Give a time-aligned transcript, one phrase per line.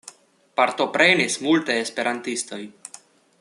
[0.59, 2.61] Partoprenis multaj esperantistoj.